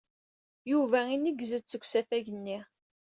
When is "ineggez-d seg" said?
1.13-1.83